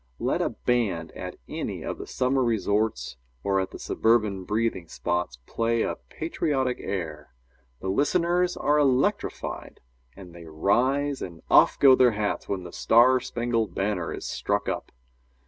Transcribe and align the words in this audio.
Let 0.17 0.41
a 0.41 0.49
band 0.49 1.11
at 1.11 1.35
any 1.47 1.83
of 1.83 1.99
the 1.99 2.07
summer 2.07 2.43
resorts 2.43 3.17
or 3.43 3.59
at 3.59 3.69
the 3.69 3.77
suburban 3.77 4.45
breathing 4.45 4.87
spots 4.87 5.37
play 5.45 5.83
a 5.83 5.95
patriotic 5.97 6.77
air. 6.79 7.35
The 7.81 7.87
listeners 7.87 8.57
are 8.57 8.79
electrified, 8.79 9.79
and 10.15 10.33
they 10.33 10.45
rise 10.45 11.21
and 11.21 11.43
off 11.51 11.77
go 11.77 11.93
their 11.93 12.13
hats 12.13 12.49
when 12.49 12.63
"The 12.63 12.73
Star 12.73 13.19
Spangled 13.19 13.75
Banner" 13.75 14.11
is 14.11 14.25
struck 14.25 14.67
up. 14.67 14.91